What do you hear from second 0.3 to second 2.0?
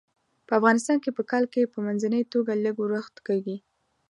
په افغانستان کې په کال کې په